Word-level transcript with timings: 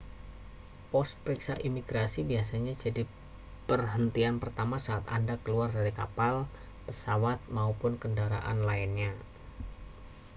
pos 0.91 1.09
periksa 1.23 1.53
imigrasi 1.67 2.21
biasanya 2.31 2.73
jadi 2.83 3.03
perhentian 3.69 4.35
pertama 4.43 4.77
saat 4.87 5.05
anda 5.17 5.35
keluar 5.43 5.69
dari 5.77 5.91
kapal 5.99 6.35
pesawat 6.89 7.37
maupun 7.57 7.93
kendaraan 8.03 8.59
lainnya 8.69 9.11